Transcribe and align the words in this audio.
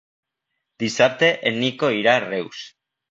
Dissabte 0.83 1.29
en 1.51 1.59
Nico 1.65 1.91
irà 1.99 2.17
a 2.21 2.25
Reus. 2.25 2.63